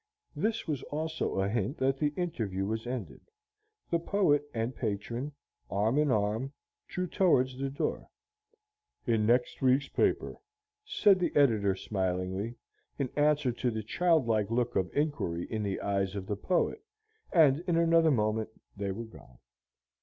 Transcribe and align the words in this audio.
This 0.35 0.67
was 0.67 0.81
also 0.89 1.35
a 1.35 1.47
hint 1.47 1.77
that 1.77 1.99
the 1.99 2.07
interview 2.17 2.65
was 2.65 2.87
ended. 2.87 3.21
The 3.91 3.99
poet 3.99 4.41
and 4.51 4.75
patron, 4.75 5.31
arm 5.69 5.99
in 5.99 6.09
arm, 6.09 6.53
drew 6.87 7.05
towards 7.05 7.55
the 7.55 7.69
door. 7.69 8.09
"In 9.05 9.27
next 9.27 9.61
week's 9.61 9.89
paper," 9.89 10.39
said 10.83 11.19
the 11.19 11.31
editor, 11.35 11.75
smilingly, 11.75 12.55
in 12.97 13.09
answer 13.15 13.51
to 13.51 13.69
the 13.69 13.83
childlike 13.83 14.49
look 14.49 14.75
of 14.75 14.89
inquiry 14.95 15.45
in 15.51 15.61
the 15.61 15.79
eyes 15.79 16.15
of 16.15 16.25
the 16.25 16.35
poet, 16.35 16.83
and 17.31 17.59
in 17.67 17.77
another 17.77 18.09
moment 18.09 18.49
they 18.75 18.91
were 18.91 19.05
gone. 19.05 19.37